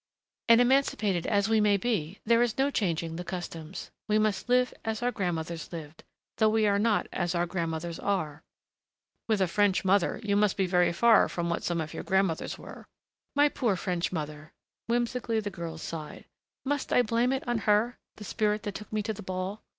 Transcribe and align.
And 0.49 0.59
emancipated 0.59 1.27
as 1.27 1.47
we 1.47 1.61
may 1.61 1.77
be, 1.77 2.17
there 2.25 2.41
is 2.41 2.57
no 2.57 2.71
changing 2.71 3.17
the 3.17 3.23
customs. 3.23 3.91
We 4.07 4.17
must 4.17 4.49
live 4.49 4.73
as 4.83 5.03
our 5.03 5.11
grandmothers 5.11 5.71
lived... 5.71 6.03
though 6.37 6.49
we 6.49 6.65
are 6.65 6.79
not 6.79 7.05
as 7.13 7.35
our 7.35 7.45
grandmothers 7.45 7.99
are..." 7.99 8.41
"With 9.27 9.41
a 9.41 9.47
French 9.47 9.85
mother, 9.85 10.19
you 10.23 10.35
must 10.35 10.57
be 10.57 10.65
very 10.65 10.91
far 10.91 11.29
from 11.29 11.51
what 11.51 11.61
some 11.61 11.79
of 11.79 11.93
your 11.93 12.01
grandmothers 12.01 12.57
were!" 12.57 12.87
"My 13.35 13.47
poor 13.47 13.75
French 13.75 14.11
mother!" 14.11 14.53
Whimsically 14.87 15.39
the 15.39 15.51
girl 15.51 15.77
sighed. 15.77 16.25
"Must 16.65 16.91
I 16.91 17.03
blame 17.03 17.31
it 17.31 17.47
on 17.47 17.59
her 17.69 17.99
the 18.15 18.23
spirit 18.23 18.63
that 18.63 18.73
took 18.73 18.91
me 18.91 19.03
to 19.03 19.13
the 19.13 19.21
ball?... 19.21 19.61